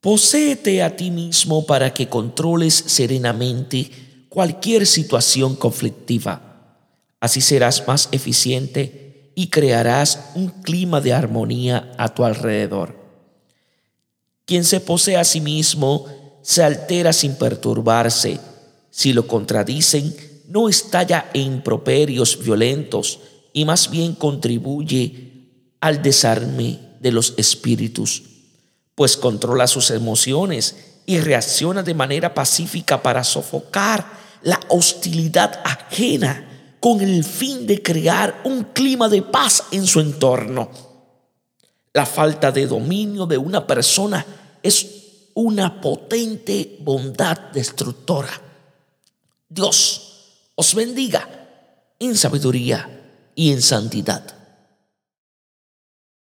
Poséete 0.00 0.82
a 0.82 0.96
ti 0.96 1.10
mismo 1.10 1.66
para 1.66 1.92
que 1.92 2.08
controles 2.08 2.72
serenamente 2.72 3.90
cualquier 4.30 4.86
situación 4.86 5.56
conflictiva. 5.56 6.78
Así 7.20 7.42
serás 7.42 7.86
más 7.86 8.08
eficiente 8.10 9.32
y 9.34 9.48
crearás 9.48 10.30
un 10.34 10.48
clima 10.62 11.02
de 11.02 11.12
armonía 11.12 11.92
a 11.98 12.14
tu 12.14 12.24
alrededor. 12.24 12.96
Quien 14.46 14.64
se 14.64 14.80
posee 14.80 15.18
a 15.18 15.24
sí 15.24 15.42
mismo 15.42 16.06
se 16.40 16.62
altera 16.62 17.12
sin 17.12 17.34
perturbarse. 17.34 18.40
Si 18.90 19.12
lo 19.12 19.26
contradicen, 19.26 20.16
no 20.48 20.70
estalla 20.70 21.30
en 21.34 21.42
improperios 21.42 22.42
violentos 22.42 23.20
y 23.52 23.66
más 23.66 23.90
bien 23.90 24.14
contribuye 24.14 25.48
al 25.82 26.00
desarme 26.00 26.78
de 27.00 27.12
los 27.12 27.34
espíritus 27.36 28.29
pues 29.00 29.16
controla 29.16 29.66
sus 29.66 29.90
emociones 29.92 30.76
y 31.06 31.20
reacciona 31.20 31.82
de 31.82 31.94
manera 31.94 32.34
pacífica 32.34 33.02
para 33.02 33.24
sofocar 33.24 34.04
la 34.42 34.60
hostilidad 34.68 35.62
ajena 35.64 36.74
con 36.80 37.00
el 37.00 37.24
fin 37.24 37.66
de 37.66 37.82
crear 37.82 38.42
un 38.44 38.62
clima 38.74 39.08
de 39.08 39.22
paz 39.22 39.64
en 39.70 39.86
su 39.86 40.00
entorno. 40.00 40.68
La 41.94 42.04
falta 42.04 42.52
de 42.52 42.66
dominio 42.66 43.24
de 43.24 43.38
una 43.38 43.66
persona 43.66 44.26
es 44.62 44.86
una 45.32 45.80
potente 45.80 46.76
bondad 46.80 47.38
destructora. 47.54 48.38
Dios 49.48 50.52
os 50.56 50.74
bendiga 50.74 51.26
en 51.98 52.14
sabiduría 52.18 53.00
y 53.34 53.50
en 53.50 53.62
santidad. 53.62 54.39